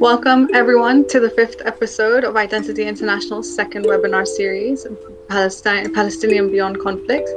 [0.00, 4.86] Welcome, everyone, to the fifth episode of Identity International's second webinar series,
[5.28, 7.28] Palestine, Palestinian Beyond Conflict.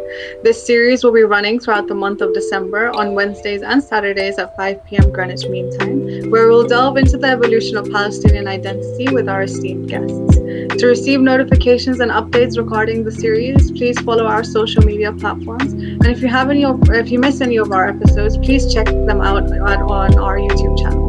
[0.44, 4.56] This series will be running throughout the month of December on Wednesdays and Saturdays at
[4.58, 5.12] 5 p.m.
[5.12, 9.88] Greenwich Mean Time, where we'll delve into the evolution of Palestinian identity with our esteemed
[9.88, 10.38] guests.
[10.38, 15.74] To receive notifications and updates regarding the series, please follow our social media platforms.
[15.74, 19.22] And if you have any, if you miss any of our episodes, please check them
[19.22, 21.07] out on our YouTube channel.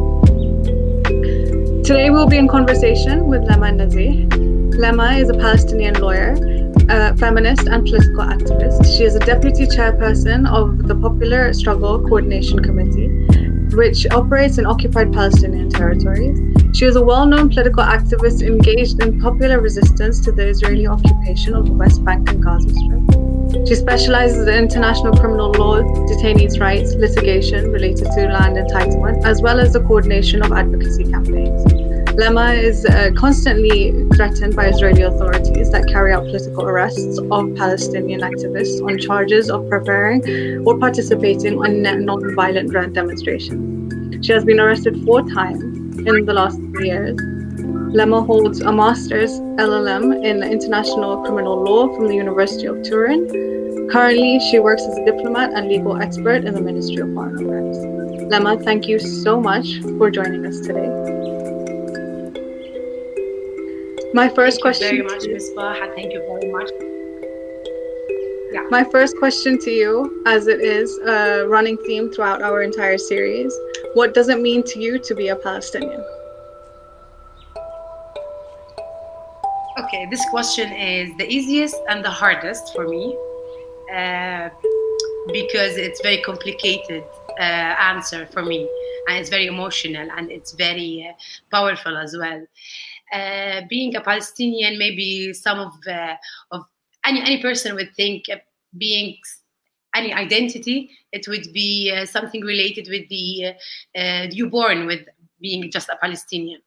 [1.89, 4.29] Today we'll be in conversation with Lema Nazih.
[4.75, 6.35] Lema is a Palestinian lawyer,
[6.87, 8.95] a feminist, and political activist.
[8.95, 13.07] She is a deputy chairperson of the Popular Struggle Coordination Committee,
[13.75, 16.37] which operates in occupied Palestinian territories.
[16.77, 21.55] She is a well known political activist engaged in popular resistance to the Israeli occupation
[21.55, 23.28] of the West Bank and Gaza Strip.
[23.67, 29.59] She specializes in international criminal law, detainees' rights, litigation related to land entitlement, as well
[29.59, 31.63] as the coordination of advocacy campaigns.
[32.13, 38.21] Lema is uh, constantly threatened by Israeli authorities that carry out political arrests of Palestinian
[38.21, 40.21] activists on charges of preparing
[40.67, 44.25] or participating in non-violent demonstrations.
[44.25, 45.63] She has been arrested four times
[45.97, 47.38] in the last three years.
[47.89, 53.27] Lema holds a master's LLM in international criminal law from the University of Turin.
[53.89, 57.77] Currently, she works as a diplomat and legal expert in the Ministry of Foreign Affairs.
[58.31, 60.87] Lema, thank you so much for joining us today.
[64.13, 64.87] My first question.
[64.87, 64.97] thank.
[64.97, 65.51] You very much, Ms.
[65.55, 65.91] Baha.
[65.95, 66.69] Thank you very much.
[68.53, 68.67] Yeah.
[68.69, 73.51] My first question to you, as it is a running theme throughout our entire series,
[73.95, 76.03] what does it mean to you to be a Palestinian?
[79.79, 83.17] Okay, this question is the easiest and the hardest for me
[83.95, 84.49] uh,
[85.31, 87.05] because it's very complicated
[87.39, 87.43] uh,
[87.91, 88.67] answer for me
[89.07, 91.13] and it's very emotional and it's very uh,
[91.49, 92.45] powerful as well.
[93.13, 96.15] Uh, being a Palestinian, maybe some of uh,
[96.51, 96.63] of
[97.05, 98.25] any any person would think
[98.77, 99.15] being
[99.95, 103.55] any identity, it would be uh, something related with the
[104.35, 105.07] you born with
[105.39, 106.59] being just a Palestinian.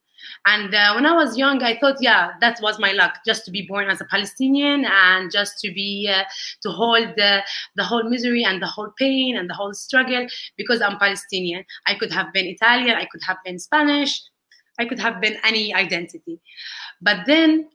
[0.44, 3.52] And uh, when I was young, I thought, yeah, that was my luck, just to
[3.52, 6.24] be born as a Palestinian and just to be uh,
[6.62, 7.42] to hold the,
[7.76, 10.26] the whole misery and the whole pain and the whole struggle
[10.56, 11.64] because I'm Palestinian.
[11.86, 14.20] I could have been Italian, I could have been Spanish,
[14.80, 16.40] I could have been any identity.
[17.00, 17.68] But then,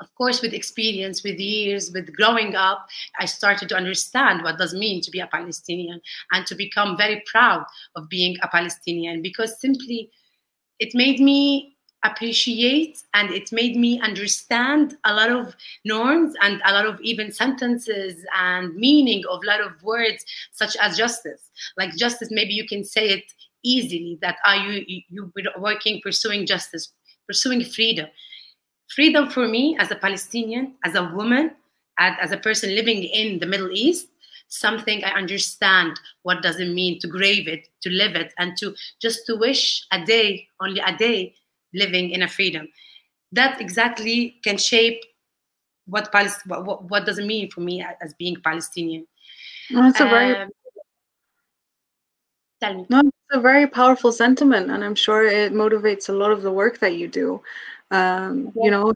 [0.00, 2.86] of course, with experience, with years, with growing up,
[3.18, 7.22] I started to understand what does mean to be a Palestinian and to become very
[7.24, 7.64] proud
[7.96, 10.10] of being a Palestinian because simply
[10.78, 15.54] it made me appreciate and it made me understand a lot of
[15.84, 20.76] norms and a lot of even sentences and meaning of a lot of words such
[20.76, 21.50] as justice.
[21.76, 23.24] Like justice maybe you can say it
[23.64, 26.92] easily that are you you working pursuing justice
[27.26, 28.06] pursuing freedom.
[28.94, 31.50] Freedom for me as a palestinian as a woman
[31.98, 34.08] as a person living in the middle east
[34.48, 38.74] something i understand what does it mean to grave it to live it and to
[39.00, 41.34] just to wish a day only a day
[41.74, 42.68] living in a freedom.
[43.32, 45.00] That exactly can shape
[45.86, 49.06] what Palest- what, what does it mean for me as being palestinian.
[49.70, 50.50] That's a very um,
[52.60, 52.86] tell me.
[52.88, 53.02] No
[53.32, 56.94] a very powerful sentiment, and I'm sure it motivates a lot of the work that
[56.96, 57.42] you do.
[57.90, 58.64] Um, yeah.
[58.64, 58.92] You know,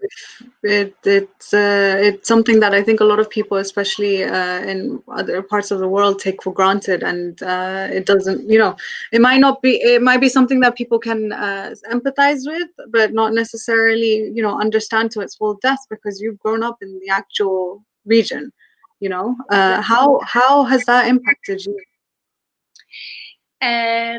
[0.63, 5.03] it, it's uh, it's something that I think a lot of people, especially uh, in
[5.09, 8.49] other parts of the world, take for granted, and uh, it doesn't.
[8.49, 8.77] You know,
[9.11, 9.77] it might not be.
[9.83, 14.61] It might be something that people can uh, empathize with, but not necessarily, you know,
[14.61, 18.53] understand to its full depth because you've grown up in the actual region.
[19.01, 21.81] You know, uh, how how has that impacted you?
[23.63, 24.19] Uh,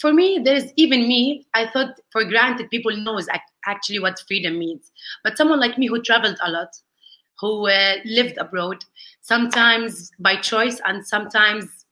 [0.00, 1.46] for me, there's even me.
[1.54, 3.28] I thought for granted people knows
[3.66, 4.90] actually what freedom means.
[5.22, 6.70] But someone like me who traveled a lot,
[7.38, 8.84] who uh, lived abroad,
[9.20, 11.84] sometimes by choice and sometimes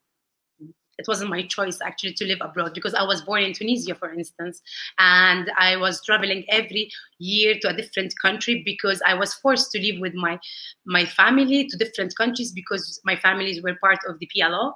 [0.97, 4.11] it wasn't my choice actually to live abroad because I was born in Tunisia, for
[4.13, 4.61] instance,
[4.97, 9.79] and I was traveling every year to a different country because I was forced to
[9.79, 10.39] live with my
[10.85, 14.73] my family to different countries because my families were part of the PLO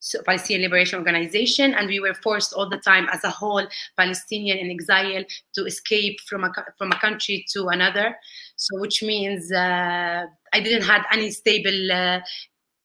[0.00, 3.66] so Palestinian Liberation Organization, and we were forced all the time as a whole
[3.96, 5.24] Palestinian in exile
[5.54, 8.16] to escape from a from a country to another.
[8.56, 12.20] So, which means uh, I didn't have any stable uh,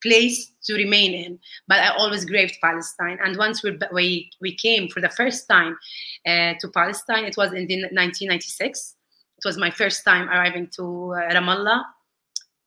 [0.01, 3.19] place to remain in, but I always craved Palestine.
[3.23, 5.77] And once we we, we came for the first time
[6.25, 8.95] uh, to Palestine, it was in 1996.
[9.37, 11.83] It was my first time arriving to uh, Ramallah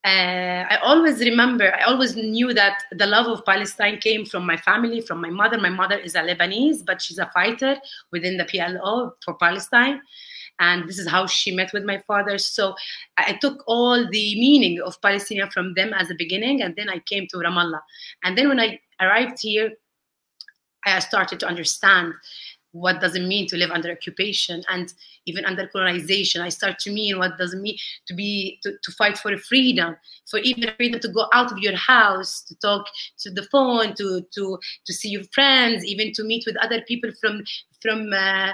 [0.06, 4.56] uh, I always remember, I always knew that the love of Palestine came from my
[4.56, 5.58] family, from my mother.
[5.58, 7.76] My mother is a Lebanese, but she's a fighter
[8.12, 10.00] within the PLO for Palestine.
[10.60, 12.38] And this is how she met with my father.
[12.38, 12.76] So
[13.18, 17.00] I took all the meaning of Palestinian from them as a beginning, and then I
[17.00, 17.80] came to Ramallah.
[18.22, 19.72] And then when I arrived here,
[20.86, 22.14] I started to understand
[22.80, 24.92] what does it mean to live under occupation and
[25.24, 26.40] even under colonization?
[26.40, 27.76] I start to mean what does it mean
[28.06, 29.96] to be to, to fight for freedom
[30.30, 32.86] for even freedom to go out of your house to talk
[33.20, 37.10] to the phone to to to see your friends even to meet with other people
[37.20, 37.42] from
[37.80, 38.52] from uh,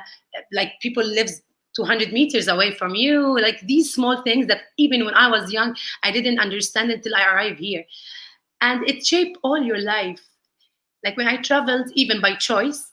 [0.52, 1.42] like people lives
[1.74, 5.74] 200 meters away from you like these small things that even when i was young
[6.02, 7.84] i didn't understand until i arrived here.
[8.60, 10.20] And it shaped all your life.
[11.04, 12.91] Like when i traveled even by choice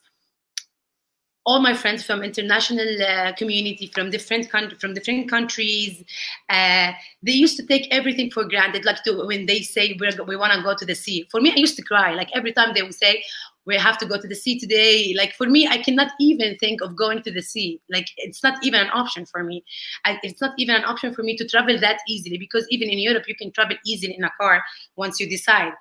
[1.45, 4.49] all my friends from international uh, community from different
[4.79, 6.03] from different countries
[6.49, 6.91] uh,
[7.23, 10.61] they used to take everything for granted like to, when they say we want to
[10.61, 11.27] go to the sea.
[11.31, 13.23] For me i used to cry like every time they would say
[13.65, 15.13] we have to go to the sea today.
[15.15, 17.79] Like for me i cannot even think of going to the sea.
[17.89, 19.63] Like it's not even an option for me.
[20.05, 22.99] I, it's not even an option for me to travel that easily because even in
[22.99, 24.61] europe you can travel easily in a car
[24.97, 25.73] once you decide.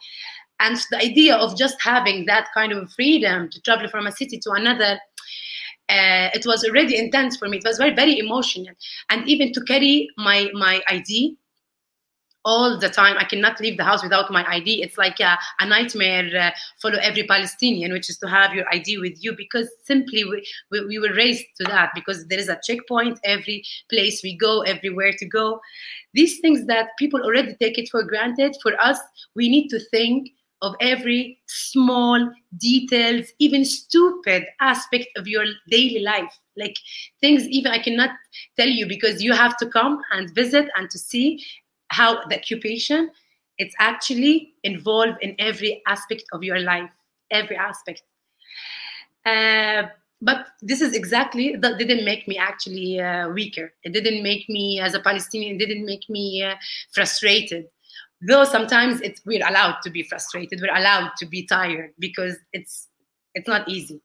[0.60, 4.38] And the idea of just having that kind of freedom to travel from a city
[4.40, 4.98] to another
[5.88, 7.58] uh, it was already intense for me.
[7.58, 8.74] It was very, very emotional.
[9.08, 11.36] And even to carry my my ID
[12.44, 14.82] all the time, I cannot leave the house without my ID.
[14.82, 16.50] It's like a, a nightmare uh,
[16.80, 20.86] for every Palestinian, which is to have your ID with you because simply we, we,
[20.86, 25.12] we were raised to that because there is a checkpoint every place we go, everywhere
[25.18, 25.60] to go.
[26.14, 28.98] These things that people already take it for granted, for us,
[29.34, 30.30] we need to think
[30.62, 36.36] of every small details, even stupid aspect of your daily life.
[36.56, 36.76] Like
[37.20, 38.10] things even I cannot
[38.56, 41.44] tell you because you have to come and visit and to see
[41.88, 43.10] how the occupation
[43.58, 46.88] it's actually involved in every aspect of your life,
[47.30, 48.02] every aspect.
[49.26, 49.88] Uh,
[50.22, 53.72] but this is exactly that didn't make me actually uh, weaker.
[53.82, 55.58] It didn't make me as a Palestinian.
[55.58, 56.54] Didn't make me uh,
[56.92, 57.66] frustrated
[58.22, 62.88] though sometimes it's we're allowed to be frustrated we're allowed to be tired because it's
[63.34, 64.00] it's not easy.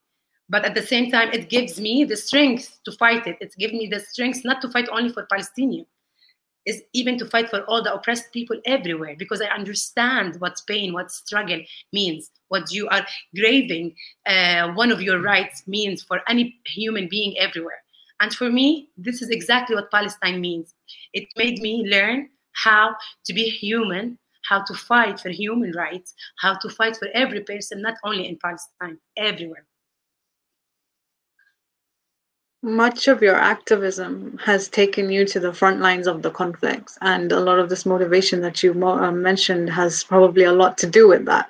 [0.50, 3.38] But at the same time it gives me the strength to fight it.
[3.42, 5.86] It's given me the strength not to fight only for palestinian
[6.66, 10.94] is even to fight for all the oppressed people everywhere because i understand what pain
[10.94, 11.62] what struggle
[11.92, 13.06] means what you are
[13.36, 13.94] graving
[14.28, 17.82] uh, one of your rights means for any human being everywhere.
[18.20, 20.76] And for me this is exactly what palestine means.
[21.14, 22.96] It made me learn how
[23.26, 27.82] to be human, how to fight for human rights, how to fight for every person,
[27.82, 29.66] not only in Palestine, everywhere.
[32.66, 37.30] Much of your activism has taken you to the front lines of the conflicts, and
[37.34, 41.10] a lot of this motivation that you uh, mentioned has probably a lot to do
[41.10, 41.50] with that.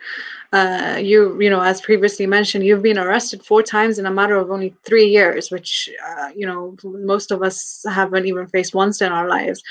[0.53, 4.35] Uh, you, you know, as previously mentioned, you've been arrested four times in a matter
[4.35, 9.01] of only three years, which, uh, you know, most of us haven't even faced once
[9.01, 9.63] in our lives.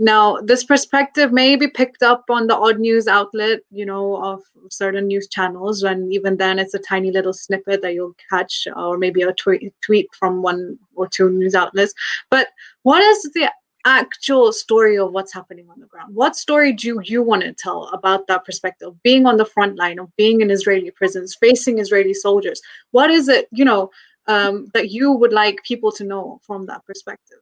[0.00, 4.42] Now, this perspective may be picked up on the odd news outlet, you know, of
[4.70, 8.98] certain news channels, and even then, it's a tiny little snippet that you'll catch, or
[8.98, 11.94] maybe a tweet, tweet from one or two news outlets.
[12.28, 12.48] But
[12.82, 13.52] what is the
[13.84, 16.14] actual story of what's happening on the ground.
[16.14, 19.98] What story do you want to tell about that perspective, being on the front line
[19.98, 22.60] of being in Israeli prisons, facing Israeli soldiers?
[22.92, 23.90] What is it, you know,
[24.26, 27.38] um, that you would like people to know from that perspective?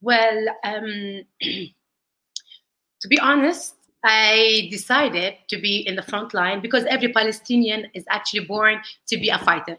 [0.00, 3.74] Well, um, to be honest,
[4.04, 9.16] I decided to be in the front line because every Palestinian is actually born to
[9.16, 9.78] be a fighter.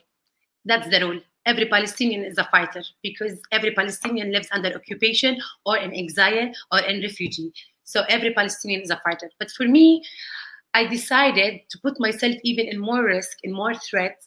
[0.66, 5.78] That's the rule every Palestinian is a fighter because every Palestinian lives under occupation or
[5.78, 7.52] in exile or in refugee.
[7.86, 9.32] So every Palestinian is a fighter.
[9.40, 10.04] But for me,
[10.74, 14.18] I decided to put myself even in more risk, in more threat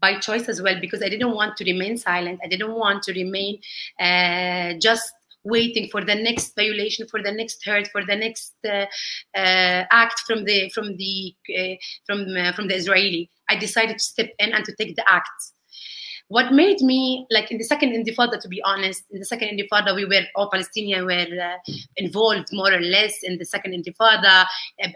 [0.00, 2.40] by choice as well, because I didn't want to remain silent.
[2.44, 3.58] I didn't want to remain
[3.98, 8.86] uh, just waiting for the next violation, for the next hurt, for the next uh,
[9.36, 11.74] uh, act from the from the uh,
[12.06, 13.28] from uh, from the Israeli.
[13.50, 15.38] I decided to step in and to take the act
[16.28, 19.94] what made me like in the second intifada to be honest in the second intifada
[19.94, 21.56] we were all palestinians were uh,
[21.96, 24.46] involved more or less in the second intifada.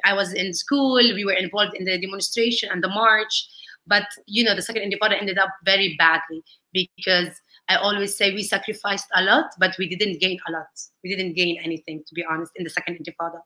[0.04, 3.46] I was in school we were involved in the demonstration and the march.
[3.86, 6.42] But you know the second intifada ended up very badly
[6.72, 7.28] because
[7.70, 10.72] i always say we sacrificed a lot but we didn't gain a lot.
[11.04, 13.40] We didn't gain anything to be honest in the second intifada.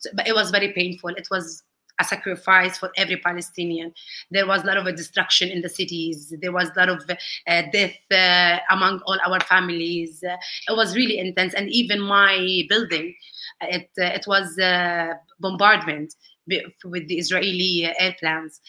[0.00, 1.10] So, but it was very painful.
[1.10, 1.62] It was
[2.00, 3.92] a sacrifice for every Palestinian.
[4.30, 6.34] There was a lot of uh, destruction in the cities.
[6.40, 10.22] There was a lot of uh, death uh, among all our families.
[10.22, 10.36] Uh,
[10.68, 13.14] it was really intense, and even my building,
[13.62, 16.14] it uh, it was uh, bombardment
[16.46, 18.60] with the Israeli airplanes.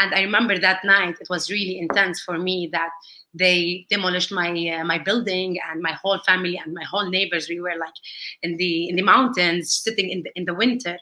[0.00, 2.90] And I remember that night, it was really intense for me that
[3.34, 7.48] they demolished my uh, my building and my whole family and my whole neighbors.
[7.48, 7.94] We were like
[8.42, 10.98] in the in the mountains, sitting in the in the winter.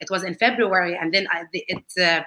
[0.00, 1.84] It was in February, and then I, it.
[2.00, 2.22] Uh,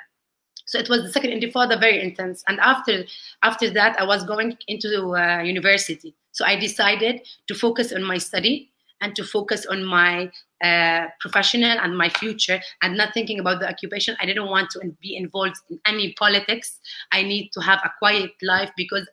[0.66, 2.44] so it was the second intifada, very intense.
[2.48, 3.04] And after
[3.44, 6.16] after that, I was going into uh, university.
[6.32, 10.32] So I decided to focus on my study and to focus on my
[10.64, 14.16] uh, professional and my future and not thinking about the occupation.
[14.22, 16.80] I didn't want to be involved in any politics.
[17.12, 19.10] I need to have a quiet life because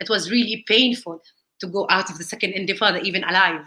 [0.00, 1.22] it was really painful
[1.60, 3.64] to go out of the second intifada even alive,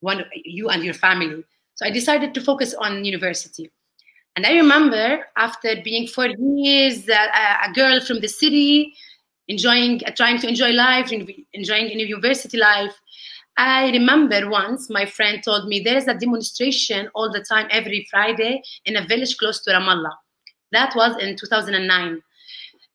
[0.00, 1.44] one you and your family.
[1.76, 3.70] So I decided to focus on university.
[4.34, 8.94] And I remember after being four years, uh, a girl from the city,
[9.48, 11.12] enjoying, uh, trying to enjoy life,
[11.52, 12.94] enjoying university life,
[13.58, 18.62] I remember once my friend told me there's a demonstration all the time every Friday
[18.84, 20.12] in a village close to Ramallah.
[20.72, 22.22] That was in 2009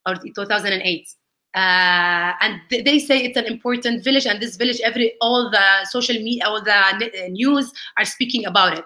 [0.05, 1.07] or 2008.
[1.53, 5.85] Uh, and th- they say it's an important village, and this village, every all the
[5.89, 8.85] social media, all the uh, news are speaking about it.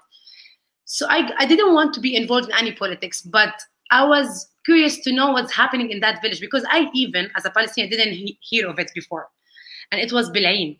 [0.86, 3.53] So I, I didn't want to be involved in any politics, but
[3.91, 7.51] I was curious to know what's happening in that village because I even, as a
[7.51, 9.29] Palestinian, didn't he- hear of it before,
[9.91, 10.79] and it was Bil'in.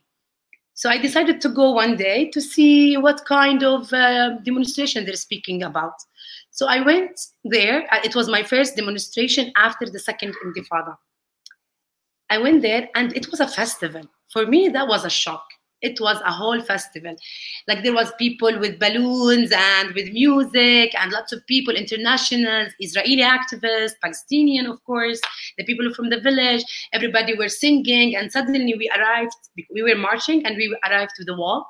[0.74, 5.16] So I decided to go one day to see what kind of uh, demonstration they're
[5.16, 5.94] speaking about.
[6.50, 7.88] So I went there.
[7.94, 10.98] Uh, it was my first demonstration after the second Intifada.
[12.30, 14.04] I went there and it was a festival.
[14.32, 15.46] For me, that was a shock.
[15.82, 17.16] It was a whole festival.
[17.68, 23.22] Like there was people with balloons and with music and lots of people internationals israeli
[23.22, 25.20] activists palestinian of course
[25.58, 26.64] the people from the village.
[26.94, 29.36] Everybody were singing and suddenly we arrived
[29.72, 31.68] we were marching and we arrived to the wall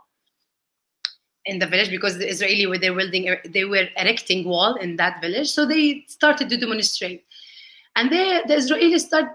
[1.45, 5.21] in the village because the israeli were they building they were erecting wall in that
[5.21, 5.49] village.
[5.49, 7.25] So they started to demonstrate.
[7.97, 9.31] And they, the israelis started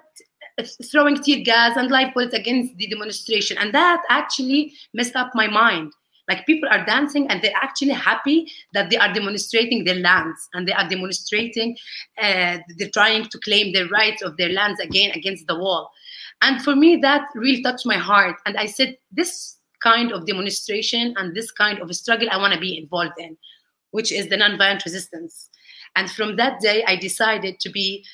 [0.90, 3.58] throwing tear gas and live bullets against the demonstration.
[3.58, 5.92] And that actually messed up my mind.
[6.28, 10.66] Like people are dancing and they're actually happy that they are demonstrating their lands and
[10.66, 11.76] they are demonstrating,
[12.22, 15.90] uh, they're trying to claim the rights of their lands again against the wall.
[16.42, 18.36] And for me, that really touched my heart.
[18.46, 22.60] And I said, this kind of demonstration and this kind of struggle I want to
[22.60, 23.36] be involved in,
[23.90, 25.48] which is the nonviolent resistance.
[25.96, 28.04] And from that day, I decided to be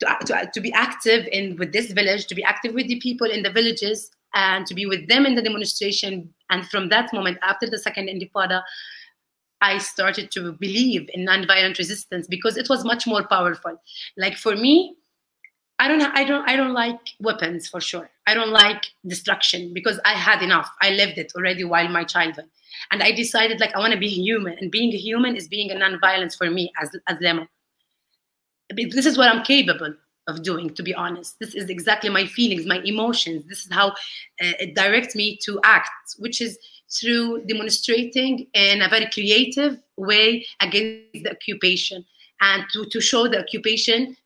[0.00, 3.42] to, to, be active in with this village, to be active with the people in
[3.42, 6.32] the villages, and to be with them in the demonstration.
[6.50, 8.62] And from that moment, after the second Intifada,
[9.60, 13.80] I started to believe in nonviolent resistance because it was much more powerful.
[14.18, 14.96] Like for me,
[15.78, 18.10] I don't, I don't, I don't like weapons for sure.
[18.26, 20.70] I don't like destruction because I had enough.
[20.82, 22.46] I lived it already while my childhood,
[22.90, 25.70] and I decided like I want to be human, and being a human is being
[25.70, 27.46] a nonviolence for me as as Lema
[28.70, 29.94] this is what I'm capable
[30.26, 31.38] of doing, to be honest.
[31.38, 33.46] This is exactly my feelings, my emotions.
[33.46, 33.94] This is how uh,
[34.58, 36.58] it directs me to act, which is
[37.00, 42.04] through demonstrating in a very creative way against the occupation
[42.40, 44.16] and to, to show the occupation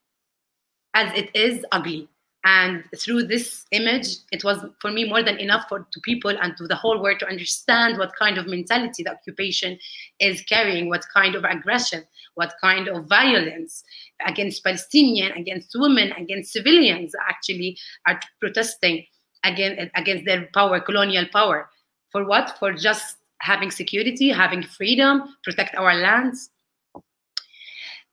[0.95, 2.09] as it is ugly
[2.45, 6.57] and through this image it was for me more than enough for to people and
[6.57, 9.79] to the whole world to understand what kind of mentality the occupation
[10.21, 12.03] is carrying what kind of aggression
[12.35, 13.85] what kind of violence
[14.27, 19.05] against palestinian against women against civilians actually are protesting
[19.45, 21.69] against against their power colonial power.
[22.11, 22.57] For what?
[22.59, 26.51] For just having security having freedom protect our lands.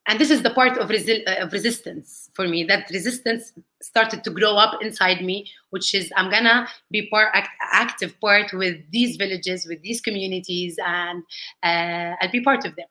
[0.10, 4.24] And this is the part of, resi- uh, of resistance for me that resistance started
[4.24, 8.78] to grow up inside me which is i'm gonna be part act, active part with
[8.90, 11.24] these villages with these communities and
[11.64, 12.88] uh, i'll be part of them.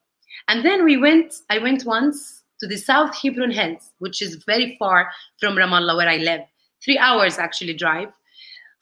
[0.49, 4.76] And then we went i went once to the south hebron hills which is very
[4.78, 6.42] far from ramallah where i live.
[6.84, 8.08] Three hours actually drive.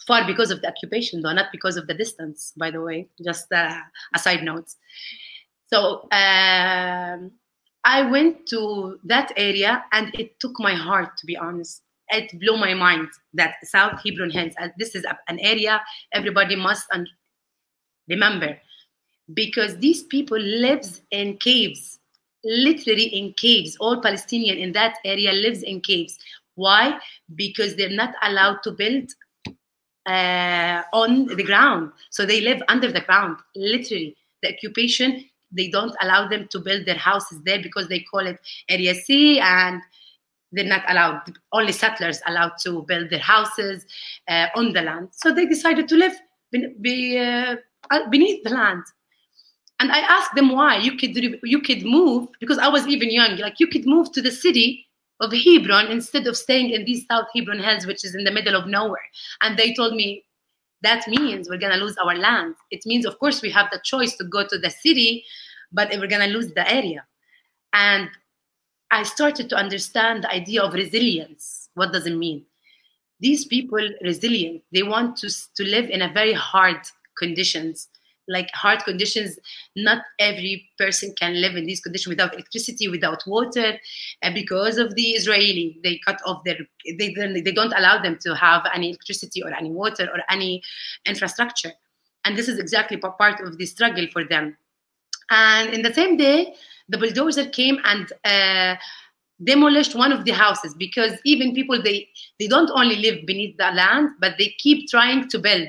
[0.06, 3.50] Far because of the occupation though not because of the distance by the way just
[3.52, 3.78] uh,
[4.14, 4.68] a side note.
[5.72, 7.32] So um,
[7.84, 11.82] I went to that area and it took my heart, to be honest.
[12.08, 17.06] It blew my mind that South Hebron Hills, this is an area everybody must un-
[18.08, 18.58] remember.
[19.32, 21.98] Because these people lives in caves,
[22.44, 23.76] literally in caves.
[23.80, 26.18] All Palestinian in that area lives in caves.
[26.54, 26.98] Why?
[27.34, 29.10] Because they're not allowed to build
[30.06, 31.92] uh, on the ground.
[32.10, 34.16] So they live under the ground, literally.
[34.42, 35.24] The occupation
[35.54, 39.40] they don't allow them to build their houses there because they call it area c
[39.40, 39.80] and
[40.52, 41.22] they're not allowed
[41.52, 43.84] only settlers allowed to build their houses
[44.28, 46.14] uh, on the land so they decided to live
[46.80, 47.56] be, uh,
[48.10, 48.82] beneath the land
[49.80, 53.36] and i asked them why you could you could move because i was even young
[53.38, 54.86] like you could move to the city
[55.20, 58.56] of hebron instead of staying in these south hebron hills which is in the middle
[58.56, 59.08] of nowhere.
[59.40, 60.24] And they told me
[60.82, 62.56] that means we're to lose our land.
[62.70, 65.24] It means of course we have the choice to go to the city
[65.72, 67.04] but we're to lose the area.
[67.72, 68.08] And
[68.90, 71.68] i started to understand the idea of resilience.
[71.74, 72.44] What does it mean?
[73.20, 76.80] These people resilient they want to, to live in a very hard
[77.16, 77.88] conditions
[78.28, 79.38] like hard conditions
[79.76, 83.78] not every person can live in these conditions without electricity without water
[84.22, 86.56] and because of the israeli they cut off their
[86.98, 90.62] they, they don't allow them to have any electricity or any water or any
[91.06, 91.72] infrastructure.
[92.24, 94.56] And this is exactly part of the struggle for them.
[95.30, 96.54] And in the same day
[96.88, 98.76] the bulldozer came and uh,
[99.42, 103.70] demolished one of the houses because even people they they don't only live beneath the
[103.72, 105.68] land but they keep trying to build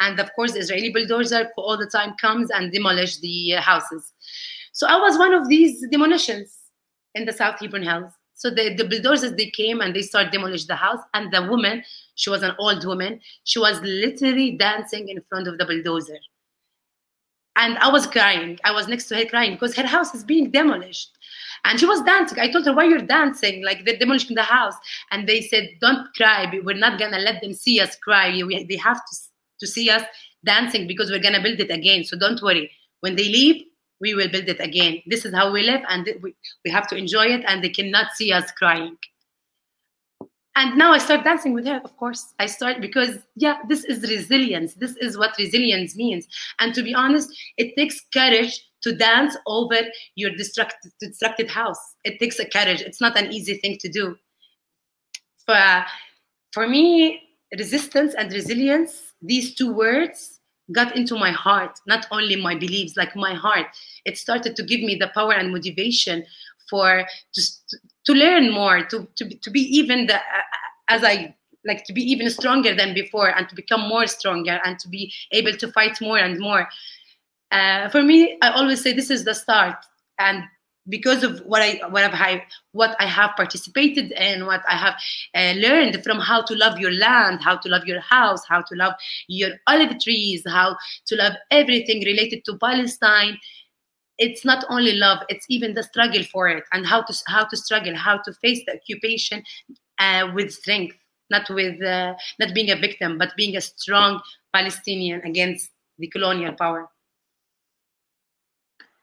[0.00, 4.12] and of course the israeli bulldozer all the time comes and demolish the houses
[4.72, 6.56] so i was one of these demolitions
[7.14, 10.64] in the south hebron hills so the, the bulldozers they came and they started demolish
[10.64, 11.82] the house and the woman
[12.14, 16.18] she was an old woman she was literally dancing in front of the bulldozer
[17.56, 20.50] and i was crying i was next to her crying because her house is being
[20.50, 21.10] demolished
[21.64, 22.38] and she was dancing.
[22.38, 23.64] I told her, why you're dancing?
[23.64, 24.74] Like they're demolishing the house.
[25.10, 26.50] And they said, don't cry.
[26.64, 28.30] We're not to let them see us cry.
[28.42, 29.16] We, they have to,
[29.60, 30.02] to see us
[30.44, 32.04] dancing because we're going to build it again.
[32.04, 32.70] So don't worry.
[33.00, 33.64] When they leave,
[34.00, 35.02] we will build it again.
[35.06, 36.34] This is how we live and we,
[36.70, 38.96] have to enjoy it and they cannot see us crying.
[40.56, 42.34] And now I start dancing with her, of course.
[42.38, 44.74] I start because, yeah, this is resilience.
[44.74, 46.26] This is what resilience means.
[46.58, 49.76] And to be honest, it takes courage to dance over
[50.16, 51.78] your destructed, destructed house.
[52.04, 52.80] It takes a courage.
[52.80, 54.16] It's not an easy thing to do.
[55.46, 55.84] For,
[56.52, 57.22] for me,
[57.56, 60.40] resistance and resilience, these two words
[60.72, 63.66] got into my heart, not only my beliefs, like my heart.
[64.04, 66.24] It started to give me the power and motivation
[66.68, 70.20] for just to learn more, to, to, to be even the,
[70.88, 71.34] as I
[71.66, 75.12] like to be even stronger than before and to become more stronger and to be
[75.32, 76.68] able to fight more and more
[77.50, 79.76] uh, for me, I always say this is the start,
[80.18, 80.44] and
[80.88, 82.40] because of what I what I've
[82.72, 84.94] what I have participated in, what I have
[85.34, 88.74] uh, learned from how to love your land, how to love your house, how to
[88.74, 88.94] love
[89.28, 93.38] your olive trees, how to love everything related to Palestine.
[94.18, 97.56] It's not only love; it's even the struggle for it, and how to how to
[97.56, 99.42] struggle, how to face the occupation
[99.98, 100.96] uh, with strength,
[101.30, 104.20] not with uh, not being a victim, but being a strong
[104.52, 106.88] Palestinian against the colonial power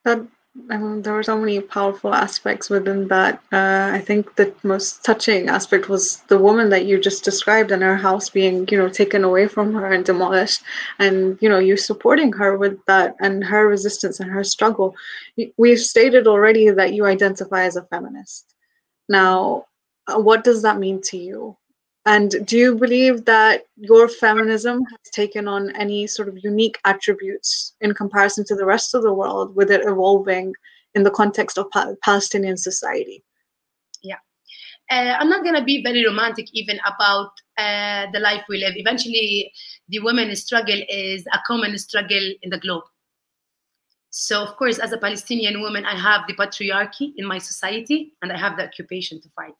[0.07, 0.25] that
[0.69, 3.35] I mean, there were so many powerful aspects within that.
[3.51, 7.83] Uh, I think the most touching aspect was the woman that you just described and
[7.83, 10.63] her house being, you know, taken away from her and demolished,
[10.99, 14.95] and you know, you supporting her with that and her resistance and her struggle.
[15.57, 18.53] We've stated already that you identify as a feminist.
[19.07, 19.65] Now,
[20.07, 21.57] uh, what does that mean to you?
[22.07, 27.75] And do you believe that your feminism has taken on any sort of unique attributes
[27.81, 30.53] in comparison to the rest of the world with it evolving
[30.95, 33.25] in the context of pa- Palestinian society?
[34.01, 34.19] Yeah.
[34.89, 38.75] Uh, I'm not going to be very romantic even about uh, the life we live.
[38.77, 39.51] Eventually,
[39.89, 42.85] the women's struggle is a common struggle in the globe.
[44.11, 48.31] So, of course, as a Palestinian woman, I have the patriarchy in my society and
[48.31, 49.59] I have the occupation to fight.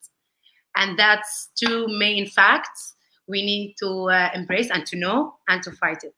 [0.78, 2.94] And that's two main facts
[3.26, 6.14] we need to uh, embrace and to know and to fight it.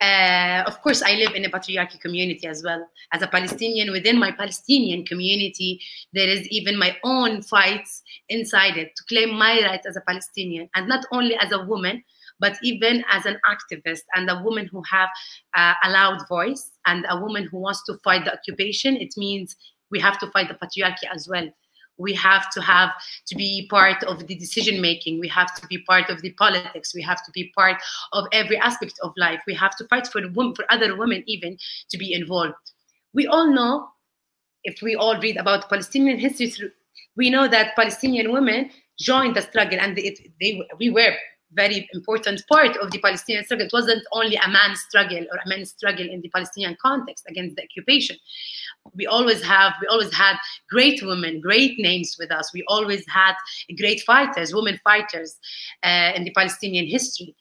[0.00, 2.88] Uh, of course, I live in a patriarchy community as well.
[3.12, 5.78] As a Palestinian, within my Palestinian community,
[6.14, 10.70] there is even my own fights inside it to claim my rights as a Palestinian,
[10.74, 12.02] and not only as a woman,
[12.38, 15.10] but even as an activist and a woman who have
[15.54, 18.96] uh, a loud voice and a woman who wants to fight the occupation.
[18.96, 19.54] It means
[19.90, 21.46] we have to fight the patriarchy as well
[22.00, 22.90] we have to have
[23.26, 25.20] to be part of the decision making.
[25.20, 26.94] We have to be part of the politics.
[26.94, 27.76] We have to be part
[28.12, 29.40] of every aspect of life.
[29.46, 31.58] We have to fight for women for other women even
[31.90, 32.54] to be involved.
[33.12, 33.90] We all know
[34.64, 36.70] if we all read about palestinian history
[37.16, 41.14] we know that palestinian women joined the struggle and they, they we were
[41.52, 43.66] very important part of the Palestinian struggle.
[43.66, 47.56] It wasn't only a man's struggle or a man's struggle in the Palestinian context against
[47.56, 48.16] the occupation
[48.94, 50.36] we always have we always had
[50.68, 53.34] great women great names with us we always had
[53.78, 55.38] great fighters women fighters
[55.82, 57.34] uh, in the palestinian history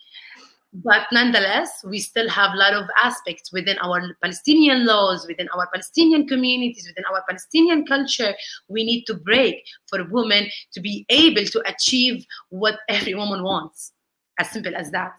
[0.71, 5.67] but nonetheless, we still have a lot of aspects within our Palestinian laws, within our
[5.73, 8.35] Palestinian communities, within our Palestinian culture.
[8.67, 13.93] We need to break for women to be able to achieve what every woman wants.
[14.39, 15.11] As simple as that.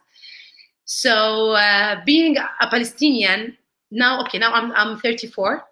[0.84, 3.56] So, uh, being a Palestinian
[3.90, 5.62] now, okay, now I'm I'm 34,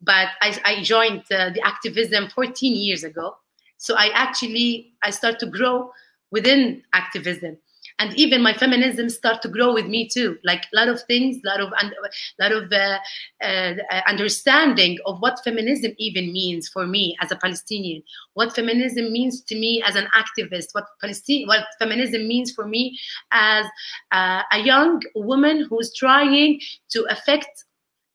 [0.00, 3.36] but I, I joined uh, the activism 14 years ago.
[3.78, 5.92] So I actually I start to grow
[6.30, 7.58] within activism
[8.02, 10.36] and even my feminism start to grow with me too.
[10.42, 12.98] Like a lot of things a lot of a lot of uh,
[13.40, 18.02] uh, understanding of what feminism even means for me as a palestinian.
[18.34, 20.68] What feminism means to me as an activist.
[20.72, 22.98] What palestine what feminism means for me
[23.30, 23.66] as
[24.10, 26.60] uh, a young woman who's trying
[26.90, 27.64] to affect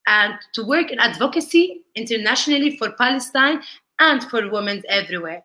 [0.07, 3.61] and to work in advocacy internationally for palestine
[3.99, 5.43] and for women everywhere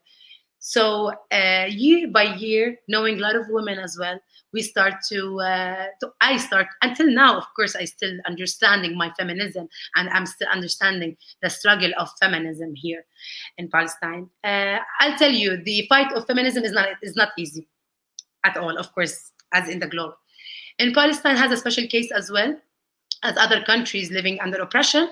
[0.65, 4.17] so uh, year by year, knowing a lot of women as well,
[4.53, 7.37] we start to, uh, to, I start until now.
[7.37, 12.75] Of course, I still understanding my feminism, and I'm still understanding the struggle of feminism
[12.77, 13.05] here
[13.59, 14.31] in Palestine.
[14.45, 17.67] Uh, I'll tell you, the fight of feminism is not is not easy
[18.45, 18.79] at all.
[18.79, 20.15] Of course, as in the globe,
[20.79, 22.57] and Palestine has a special case as well
[23.25, 25.11] as other countries living under oppression.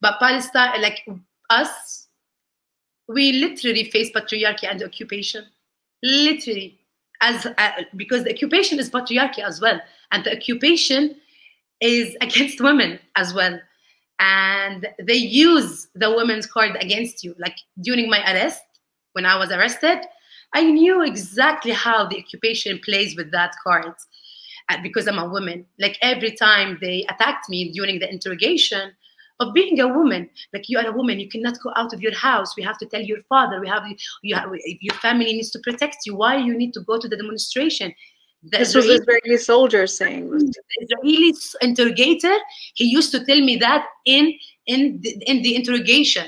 [0.00, 1.06] But Palestine, like
[1.50, 2.05] us,
[3.08, 5.44] we literally face patriarchy and occupation.
[6.02, 6.78] Literally.
[7.20, 9.80] As uh, because the occupation is patriarchy as well.
[10.12, 11.16] And the occupation
[11.80, 13.58] is against women as well.
[14.18, 17.34] And they use the women's card against you.
[17.38, 18.62] Like during my arrest
[19.16, 20.00] when i was arrested
[20.54, 23.94] i knew exactly how the occupation plays with that card
[24.68, 25.64] uh, because i'm a woman.
[25.78, 28.92] Like every time they attacked me during the interrogation
[29.40, 30.28] of being a woman.
[30.52, 32.56] Like you are a woman, you cannot go out of your house.
[32.56, 33.60] We have to tell your father.
[33.60, 33.84] We have
[34.22, 36.16] you have your family needs to protect you.
[36.16, 37.94] Why you need to go to the demonstration?
[38.42, 40.30] The this Israeli, was Israeli soldier saying.
[40.30, 42.34] The Israeli interrogator,
[42.74, 44.34] he used to tell me that in
[44.66, 46.26] in the, in the interrogation.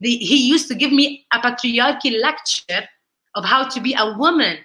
[0.00, 2.86] The, he used to give me a patriarchy lecture
[3.34, 4.58] of how to be a woman.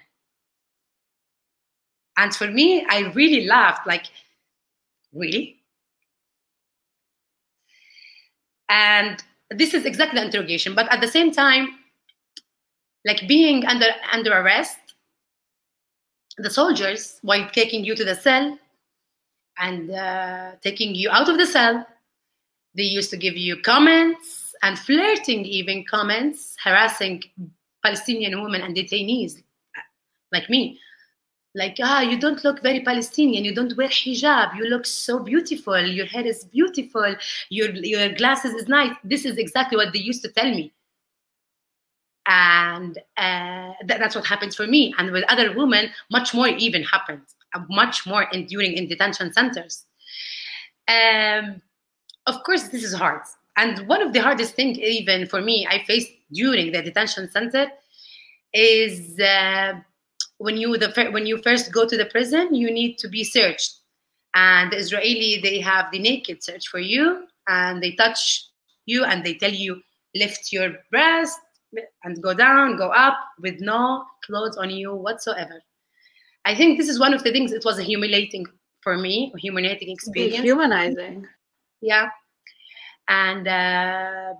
[2.18, 3.86] And for me, I really laughed.
[3.86, 4.04] Like,
[5.14, 5.61] really?
[8.72, 11.68] And this is exactly the interrogation but at the same time
[13.04, 14.78] like being under under arrest
[16.38, 18.58] the soldiers while taking you to the cell
[19.58, 21.86] and uh, taking you out of the cell
[22.74, 27.22] they used to give you comments and flirting even comments harassing
[27.84, 29.42] palestinian women and detainees
[30.32, 30.78] like me
[31.54, 35.78] like ah you don't look very palestinian you don't wear hijab you look so beautiful
[35.78, 37.14] your hair is beautiful
[37.50, 38.94] your your glasses is nice.
[39.04, 40.72] This is exactly what they used to tell me.
[42.26, 44.94] And uh, th- that's what happens for me.
[44.96, 49.32] And with other women much more even happens uh, much more in during in detention
[49.32, 49.84] centers.
[50.88, 51.60] Um,
[52.26, 53.22] of course this is hard.
[53.56, 57.70] And one of the hardest things even for me i faced during the detention center
[58.54, 59.74] is uh,
[60.42, 63.78] when you the when you first go to the prison, you need to be searched.
[64.34, 68.46] And the Israeli, they have the naked search for you, and they touch
[68.86, 69.80] you and they tell you
[70.14, 71.38] lift your breast
[72.04, 75.62] and go down, go up with no clothes on you whatsoever.
[76.44, 77.52] I think this is one of the things.
[77.52, 78.46] It was a humiliating
[78.80, 80.42] for me, humiliating experience.
[80.42, 81.26] Humanizing.
[81.80, 82.08] Yeah,
[83.08, 84.34] and uh,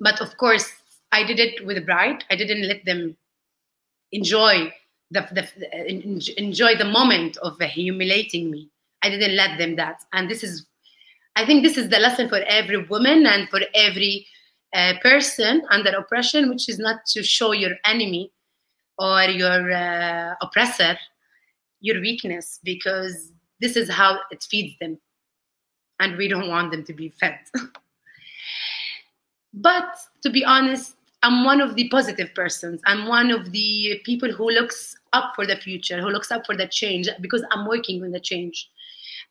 [0.00, 0.70] but of course,
[1.10, 2.24] I did it with pride.
[2.30, 3.16] I didn't let them
[4.12, 4.72] enjoy
[5.10, 8.70] the, the, enjoy the moment of humiliating me.
[9.02, 10.02] I didn't let them that.
[10.12, 10.66] And this is,
[11.36, 14.26] I think this is the lesson for every woman and for every
[14.74, 18.32] uh, person under oppression, which is not to show your enemy
[18.98, 20.98] or your uh, oppressor
[21.80, 24.98] your weakness, because this is how it feeds them.
[26.00, 27.38] And we don't want them to be fed.
[29.54, 32.80] but to be honest, I'm one of the positive persons.
[32.86, 36.56] I'm one of the people who looks up for the future, who looks up for
[36.56, 38.70] the change because I'm working on the change.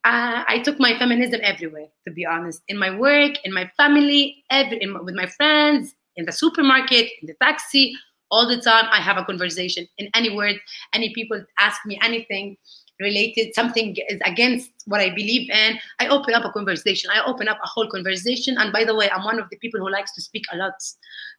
[0.03, 4.43] Uh, I took my feminism everywhere, to be honest, in my work, in my family,
[4.51, 7.93] every, in, with my friends, in the supermarket, in the taxi,
[8.29, 8.85] all the time.
[8.91, 9.87] I have a conversation.
[9.97, 10.55] In any word,
[10.93, 12.57] any people ask me anything
[12.99, 17.09] related, something is against what I believe in, I open up a conversation.
[17.13, 18.57] I open up a whole conversation.
[18.57, 20.73] And by the way, I'm one of the people who likes to speak a lot.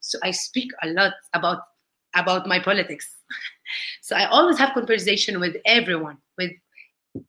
[0.01, 1.63] So I speak a lot about
[2.15, 3.17] about my politics.
[4.03, 6.53] so I always have conversation with everyone, with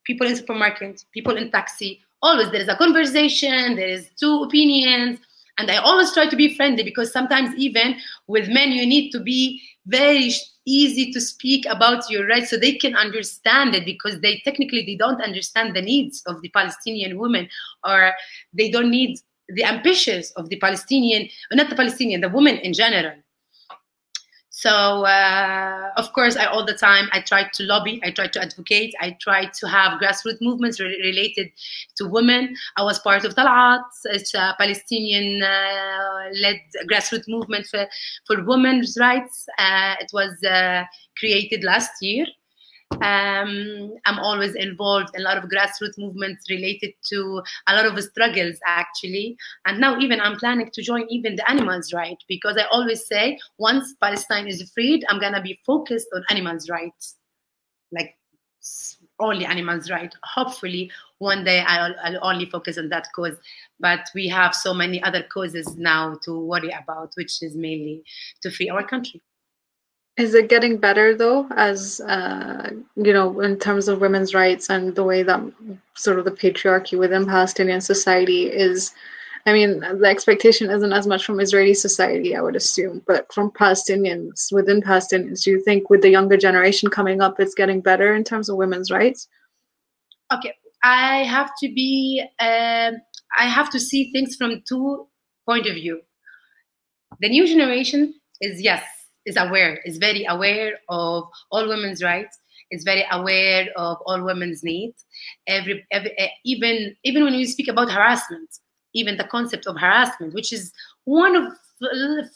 [0.06, 2.02] people in supermarket, people in taxi.
[2.22, 5.20] Always there is a conversation, there is two opinions,
[5.60, 9.20] and I always try to be friendly because sometimes even with men you need to
[9.20, 10.32] be very
[10.66, 14.96] easy to speak about your rights so they can understand it because they technically they
[14.96, 17.50] don't understand the needs of the palestinian women
[17.84, 18.14] or
[18.54, 19.20] they don't need
[19.50, 23.16] the ambitions of the palestinian not the palestinian the women in general
[24.60, 28.42] so uh, of course, I all the time I try to lobby, I try to
[28.42, 31.50] advocate, I try to have grassroots movements re- related
[31.96, 32.54] to women.
[32.76, 37.88] I was part of Talat, it's a Palestinian-led uh, grassroots movement for,
[38.28, 39.48] for women's rights.
[39.58, 40.84] Uh, it was uh,
[41.18, 42.26] created last year.
[42.92, 48.04] Um, I'm always involved in a lot of grassroots movements related to a lot of
[48.04, 49.38] struggles, actually.
[49.66, 53.38] And now, even I'm planning to join even the animals' right because I always say
[53.60, 57.16] once Palestine is freed, I'm gonna be focused on animals' rights,
[57.92, 58.18] like
[59.20, 60.14] only animals' right.
[60.24, 63.38] Hopefully, one day I'll, I'll only focus on that cause.
[63.80, 68.04] But we have so many other causes now to worry about, which is mainly
[68.42, 69.22] to free our country.
[70.20, 74.94] Is it getting better though, as uh, you know, in terms of women's rights and
[74.94, 75.42] the way that
[75.96, 78.94] sort of the patriarchy within Palestinian society is?
[79.46, 83.52] I mean, the expectation isn't as much from Israeli society, I would assume, but from
[83.52, 85.44] Palestinians within Palestinians.
[85.44, 88.58] Do you think with the younger generation coming up, it's getting better in terms of
[88.58, 89.30] women's rights?
[90.34, 90.54] Okay,
[90.84, 92.22] I have to be.
[92.42, 92.92] Uh,
[93.38, 95.08] I have to see things from two
[95.46, 96.02] point of view.
[97.22, 102.40] The new generation is yes is aware, is very aware of all women's rights,
[102.72, 105.06] is very aware of all women's needs.
[105.48, 108.50] Every, every eh, even even when we speak about harassment,
[108.94, 110.72] even the concept of harassment, which is
[111.06, 111.54] one of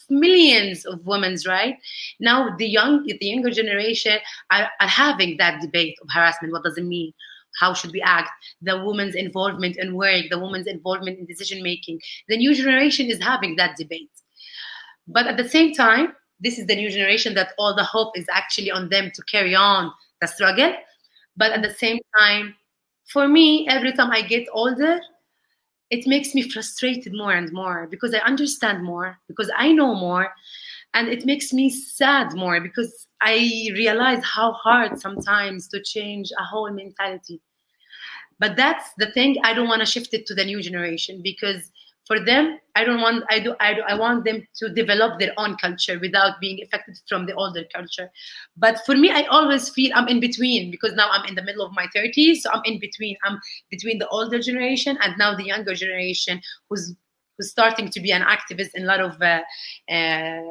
[0.09, 1.75] millions of women's right
[2.21, 4.17] now the young the younger generation
[4.51, 6.53] are, are having that debate of harassment.
[6.53, 7.13] What does it mean?
[7.59, 8.29] How should we act?
[8.61, 13.21] The woman's involvement in work the woman's involvement in decision making the new generation is
[13.21, 14.09] having that debate.
[15.07, 16.13] But at the same time
[16.43, 19.55] this is the new generation that all the hope is actually on them to carry
[19.55, 20.73] on the struggle.
[21.37, 22.55] But at the same time,
[23.05, 24.99] for me, every time I get older,
[25.89, 30.33] it makes me frustrated more and more because I understand more, because I know more,
[30.93, 36.43] and it makes me sad more because I realize how hard sometimes to change a
[36.43, 37.41] whole mentality.
[38.39, 41.71] But that's the thing, I don't want to shift it to the new generation because
[42.05, 45.55] for them i don't want i do i, I want them to develop their own
[45.57, 48.09] culture without being affected from the older culture.
[48.57, 51.65] But for me i always feel i'm in between because now i'm in the middle
[51.65, 53.39] of my 30s so i'm in between i'm
[53.69, 56.95] between the older generation and now the younger generation who's
[57.37, 59.41] who's starting to be an activist in a lot of uh,
[59.91, 60.41] uh,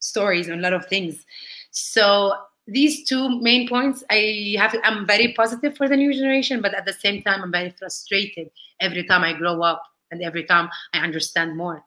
[0.00, 1.24] stories and a lot of things.
[1.70, 2.32] So
[2.68, 6.84] these two main points i have i'm very positive for the new generation but at
[6.84, 8.48] the same time i'm very frustrated
[8.80, 11.84] every time i grow up and every time I understand more.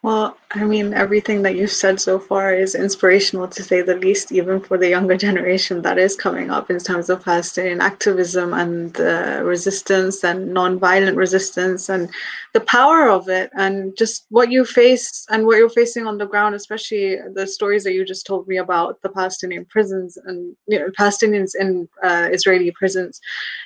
[0.00, 4.30] Well, I mean, everything that you've said so far is inspirational to say the least,
[4.30, 8.98] even for the younger generation that is coming up in terms of Palestinian activism and
[9.00, 12.08] uh, resistance and non-violent resistance and
[12.54, 16.26] the power of it and just what you face and what you're facing on the
[16.26, 20.78] ground, especially the stories that you just told me about the Palestinian prisons and you
[20.78, 23.20] know, Palestinians in uh, Israeli prisons.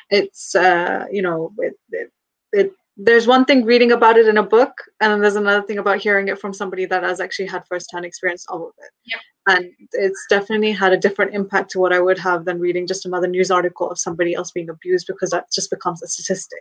[0.09, 2.11] It's, uh, you know, it, it
[2.53, 5.79] it there's one thing reading about it in a book, and then there's another thing
[5.79, 8.91] about hearing it from somebody that has actually had firsthand experience of it.
[9.05, 9.55] Yeah.
[9.55, 13.07] And it's definitely had a different impact to what I would have than reading just
[13.07, 16.61] another news article of somebody else being abused because that just becomes a statistic.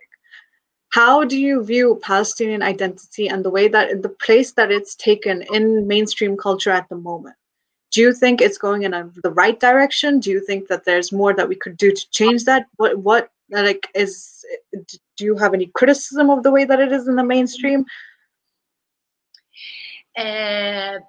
[0.89, 5.43] How do you view Palestinian identity and the way that the place that it's taken
[5.53, 7.35] in mainstream culture at the moment?
[7.91, 10.19] Do you think it's going in a, the right direction?
[10.19, 12.67] Do you think that there's more that we could do to change that?
[12.77, 14.45] What what like is
[15.17, 17.85] do you have any criticism of the way that it is in the mainstream?
[20.17, 20.99] Uh,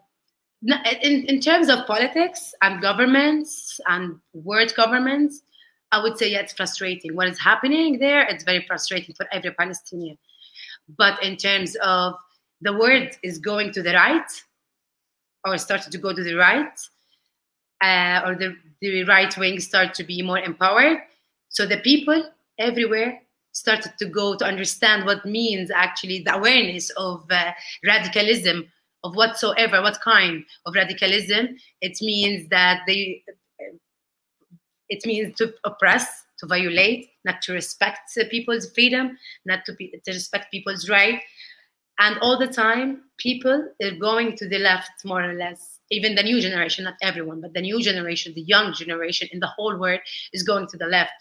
[1.03, 5.43] in, in terms of politics and governments and world governments
[5.91, 7.17] i would say yeah, it's frustrating.
[7.17, 10.19] What is happening there it's very frustrating for every palestinian.
[10.97, 12.15] But in terms of
[12.61, 14.31] the world is going to the right
[15.45, 16.79] or started to go to the right
[17.83, 20.99] uh, or the, the right wing start to be more empowered
[21.53, 27.25] so the people everywhere started to go to understand what means actually the awareness of
[27.31, 27.53] uh,
[27.85, 28.67] radicalism
[29.05, 31.57] of whatsoever, what kind of radicalism.
[31.81, 33.23] It means that they,
[34.89, 40.13] it means to oppress, to violate, not to respect people's freedom, not to, be, to
[40.13, 41.21] respect people's right.
[41.99, 45.79] And all the time, people are going to the left, more or less.
[45.91, 49.47] Even the new generation, not everyone, but the new generation, the young generation in the
[49.47, 50.01] whole world
[50.33, 51.13] is going to the left.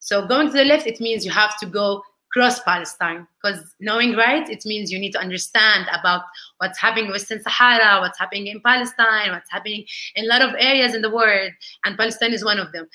[0.00, 3.26] So going to the left, it means you have to go cross Palestine.
[3.42, 6.22] Because knowing right, it means you need to understand about
[6.58, 9.84] what's happening in Western Sahara, what's happening in Palestine, what's happening
[10.16, 11.52] in a lot of areas in the world,
[11.84, 12.88] and Palestine is one of them.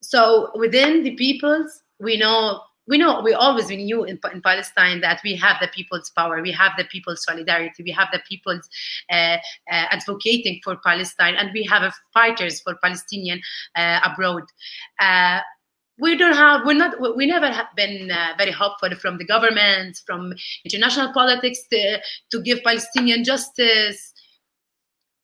[0.00, 5.00] So within the peoples, we know we know we always we knew in, in palestine
[5.00, 8.68] that we have the people's power we have the people's solidarity we have the people's
[9.12, 9.36] uh,
[9.70, 13.40] uh, advocating for palestine and we have fighters for palestinian
[13.76, 14.42] uh, abroad
[15.00, 15.38] uh,
[15.98, 20.00] we don't have we're not we never have been uh, very hopeful from the government
[20.06, 20.32] from
[20.64, 21.98] international politics to,
[22.30, 24.12] to give palestinian justice.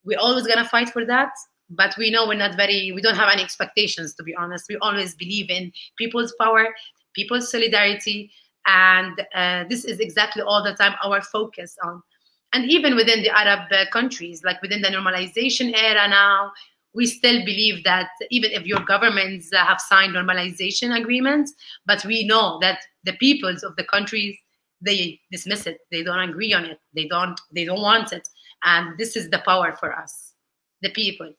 [0.05, 1.31] We're always going to fight for that
[1.71, 4.67] but we know we're not very we don't have any expectations to be honest.
[4.69, 6.75] We always believe in people's power
[7.15, 8.31] people's solidarity
[8.67, 12.03] and uh, this is exactly all the time our focus on.
[12.53, 16.53] And even within the arab uh, countries like within the normalization era now
[16.99, 21.55] we still believe that even if your governments uh, have signed normalization agreements
[21.87, 24.37] but we know that the peoples of the countries
[24.81, 25.79] they dismiss it.
[25.91, 26.79] They don't agree on it.
[26.95, 28.29] They don't they don't want it.
[28.65, 30.35] And this is the power for us
[30.83, 31.33] the people.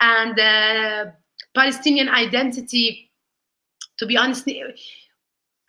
[0.00, 1.06] And uh,
[1.54, 3.10] palestinian identity
[3.98, 4.48] to be honest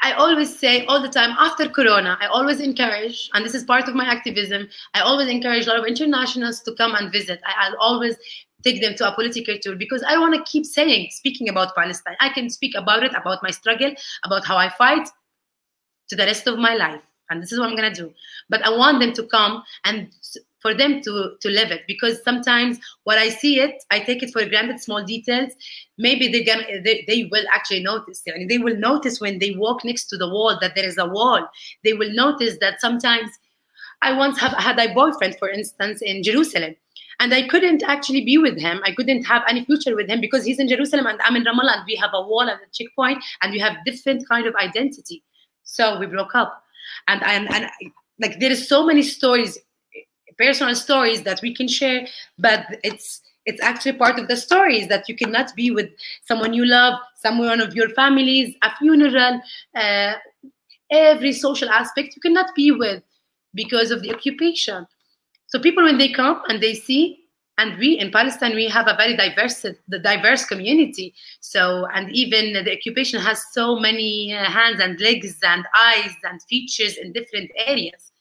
[0.03, 3.87] I always say all the time after Corona, I always encourage, and this is part
[3.87, 7.39] of my activism, I always encourage a lot of internationals to come and visit.
[7.45, 8.17] I, will always
[8.63, 12.15] take them to a political tour because I want to keep saying, speaking about Palestine.
[12.19, 15.07] I can speak about it, about my struggle, about how I fight
[16.09, 17.01] to the rest of my life.
[17.29, 18.13] And this is what I'm going to do.
[18.49, 20.09] But I want them to come and
[20.63, 24.31] for them to to live it because sometimes what i see it i take it
[24.31, 25.51] for granted small details
[25.97, 30.05] maybe they're gonna they, they will actually notice they will notice when they walk next
[30.05, 31.45] to the wall that there is a wall
[31.83, 33.29] they will notice that sometimes
[34.01, 36.73] i once have had a boyfriend for instance in jerusalem
[37.19, 38.81] and i couldn't actually be with him.
[38.85, 41.77] I couldn't have any future with him because he's in jerusalem and i'm in ramallah
[41.77, 45.23] and we have a wall and a checkpoint and we have different kind of identity.
[45.63, 46.63] So we broke up.
[47.07, 47.69] And and, and
[48.19, 49.57] like there is so many stories
[50.37, 55.07] personal stories that we can share but it's it's actually part of the stories that
[55.07, 55.89] you cannot be with
[56.23, 59.41] someone you love someone of your families a funeral
[59.75, 60.13] uh,
[60.91, 63.03] every social aspect you cannot be with
[63.53, 64.87] because of the occupation
[65.53, 67.19] so people when they come and they see
[67.59, 71.13] and we in palestine we have a very diverse the diverse community.
[71.41, 76.41] So and even the occupation has so many uh, hands and legs and eyes and
[76.49, 78.12] features in different areas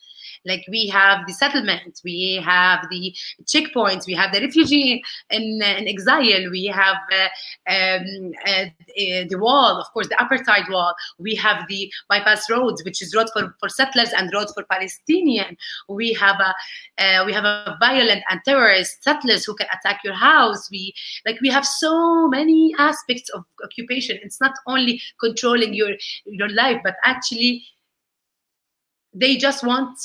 [0.44, 5.88] like we have the settlement, we have the checkpoints, we have the refugee in, in
[5.88, 8.64] exile, we have uh, um, uh,
[8.96, 10.94] the wall, of course, the apartheid wall.
[11.18, 15.56] We have the bypass roads, which is road for, for settlers and road for Palestinian.
[15.88, 16.54] We have a
[17.02, 20.70] uh, we have a violent and terrorist settlers who can attack your house.
[20.70, 20.94] We
[21.26, 24.18] like we have so many aspects of occupation.
[24.22, 25.92] It's not only controlling your
[26.26, 27.64] your life, but actually
[29.14, 29.98] they just want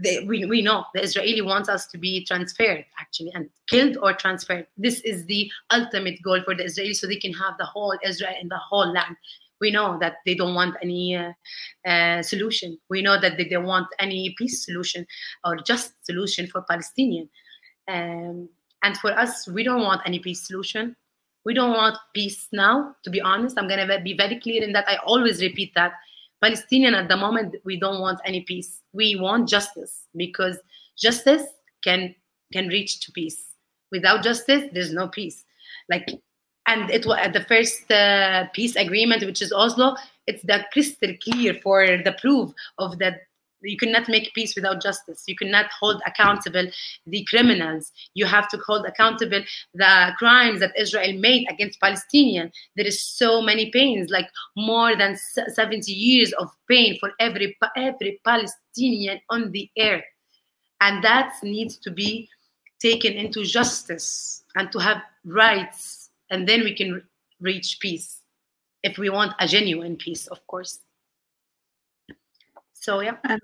[0.00, 4.12] they, we, we know the israeli wants us to be transferred actually and killed or
[4.12, 4.66] transferred.
[4.76, 8.34] This is the ultimate goal for the israelis so they can have the whole israel
[8.40, 9.16] and the whole land.
[9.60, 11.32] We know that they don't want any uh,
[11.88, 12.78] uh, solution.
[12.90, 15.06] We know that they don't want any peace solution
[15.44, 17.28] or just solution for palestinian.
[17.88, 18.48] Um,
[18.84, 20.94] and for us we don't want any peace solution.
[21.44, 23.58] We don't want peace now to be honest.
[23.58, 24.88] I'm going to be very clear in that.
[24.88, 25.94] I always repeat that
[26.42, 28.80] Palestinian at the moment, we don't want any peace.
[28.92, 30.58] We want justice because
[30.98, 31.44] justice
[31.82, 32.14] can
[32.52, 33.54] can reach to peace.
[33.90, 35.44] Without justice, there's no peace.
[35.88, 36.08] Like,
[36.66, 39.96] and it was at the first uh, peace agreement, which is Oslo.
[40.26, 43.22] It's the crystal clear for the proof of that
[43.62, 45.24] you cannot make peace without justice.
[45.26, 46.66] You cannot hold accountable
[47.06, 47.92] the criminals.
[48.14, 49.42] You have to hold accountable
[49.74, 55.16] the crimes that israel made against palestinians there is so many pains like more than
[55.16, 60.04] 70 years of pain for every every palestinian on the earth
[60.80, 62.28] and that needs to be
[62.82, 66.10] taken into justice and to have rights.
[66.30, 67.02] And then we can
[67.40, 68.20] reach peace
[68.82, 70.78] if we want a genuine peace of course
[72.82, 73.16] so yeah.
[73.24, 73.40] And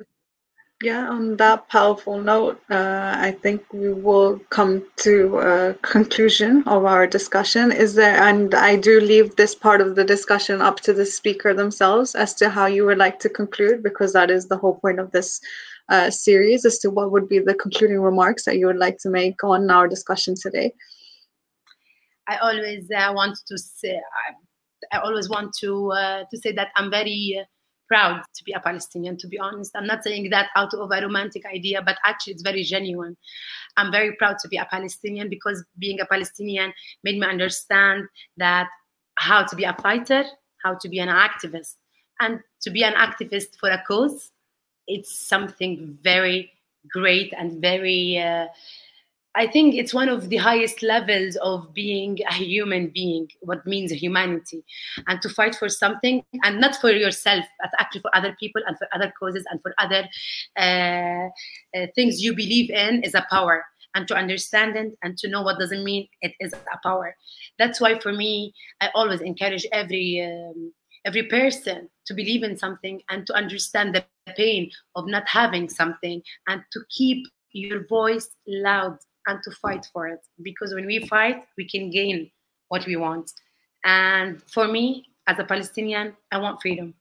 [0.82, 6.84] yeah, on that powerful note, uh, I think we will come to a conclusion of
[6.84, 7.72] our discussion.
[7.72, 11.54] Is there, and I do leave this part of the discussion up to the speaker
[11.54, 14.98] themselves as to how you would like to conclude, because that is the whole point
[15.00, 15.40] of this
[15.88, 19.08] uh, series, as to what would be the concluding remarks that you would like to
[19.08, 20.72] make on our discussion today.
[22.28, 26.68] I always uh, want to say, I, I, always want to uh, to say that
[26.76, 27.44] I'm very
[27.88, 29.72] proud to be a Palestinian, to be honest.
[29.74, 33.16] I'm not saying that out of a romantic idea, but actually it's very genuine.
[33.76, 38.04] I'm very proud to be a Palestinian because being a Palestinian made me understand
[38.36, 38.68] that
[39.16, 40.24] how to be a fighter,
[40.62, 41.74] how to be an activist,
[42.20, 44.30] and to be an activist for a cause
[44.88, 46.50] it's something very
[46.90, 48.46] great and very uh,
[49.34, 53.92] I think it's one of the highest levels of being a human being, what means
[53.92, 54.64] humanity,
[55.06, 58.76] and to fight for something and not for yourself, but actually for other people and
[58.78, 60.08] for other causes and for other
[60.56, 61.28] uh,
[61.78, 63.64] uh, things you believe in is a power.
[63.94, 67.16] And to understand it and to know what doesn't mean it is a power.
[67.58, 70.72] That's why for me, I always encourage every um,
[71.04, 74.04] every person to believe in something and to understand the
[74.36, 78.98] pain of not having something and to keep your voice loud
[79.28, 82.30] and to fight for it because when we fight we can gain
[82.68, 83.30] what we want.
[83.84, 86.94] And for me as a palestinian i want freedom.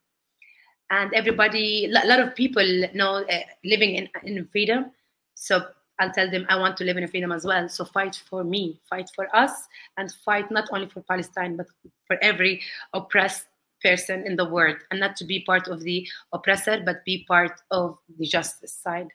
[0.90, 4.92] And everybody a lot of people know uh, living in, in freedom.
[5.34, 5.66] So
[6.00, 7.68] i'll tell them i want to live in freedom as well.
[7.70, 9.54] So fight for me fight for us
[9.98, 11.68] and fight not only for palestine but
[12.06, 12.62] for every
[12.94, 13.48] oppressed
[13.82, 14.78] person in the world.
[14.92, 19.10] And not to be part of the oppressor but be part of the justice side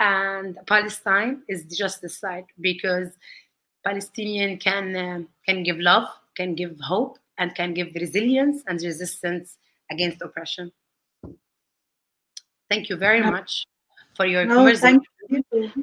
[0.00, 3.10] and Palestine is just the side because
[3.84, 9.56] Palestinian can uh, can give love, can give hope, and can give resilience and resistance
[9.90, 10.72] against oppression.
[12.68, 13.64] Thank you very much
[14.16, 15.00] for your no, conversation.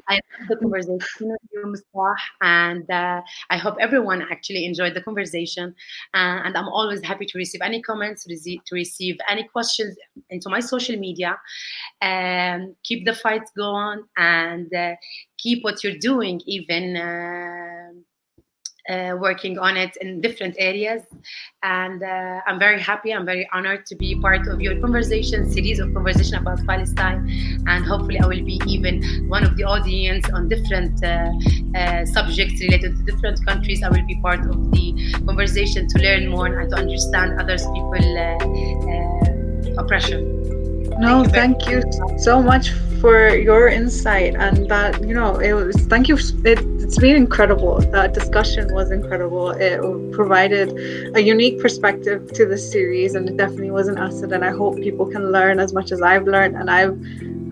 [0.08, 5.02] I love the conversation with you, Mustah, and uh, I hope everyone actually enjoyed the
[5.02, 5.76] conversation.
[6.14, 9.96] Uh, and I'm always happy to receive any comments, to receive any questions
[10.30, 11.38] into my social media.
[12.02, 14.96] Um, keep the fight going and uh,
[15.38, 16.98] keep what you're doing, even
[18.89, 21.03] uh, working on it in different areas.
[21.63, 25.79] And uh, I'm very happy, I'm very honored to be part of your conversation, series
[25.79, 27.27] of conversation about Palestine.
[27.67, 31.31] And hopefully, I will be even one of the audience on different uh,
[31.77, 33.84] uh subjects related to different countries.
[33.84, 38.05] I will be part of the conversation to learn more and to understand others' people
[38.17, 38.38] uh,
[38.91, 40.43] uh, oppression.
[40.99, 42.69] No, thank you, thank you so much
[43.03, 47.79] for your insight and that you know it was thank you it, it's been incredible.
[47.79, 49.51] That discussion was incredible.
[49.51, 49.81] It
[50.11, 54.51] provided a unique perspective to the series and it definitely was an asset and i
[54.51, 56.95] hope people can learn as much as i've learned and i've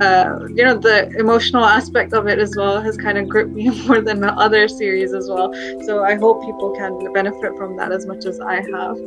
[0.02, 3.70] uh, you know the emotional aspect of it as well has kind of gripped me
[3.86, 5.54] more than the other series as well
[5.86, 8.98] so i hope people can benefit from that as much as i have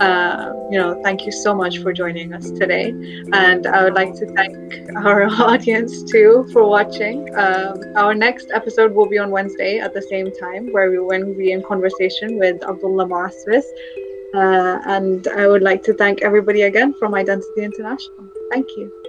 [0.00, 2.90] uh, you know thank you so much for joining us today
[3.32, 4.56] and i would like to thank
[4.96, 10.02] our audience too for watching um, our next episode will be on wednesday at the
[10.02, 13.64] same time where we will be in conversation with abdullah Moasvis.
[14.34, 18.26] Uh, and I would like to thank everybody again from Identity International.
[18.50, 19.03] Thank you.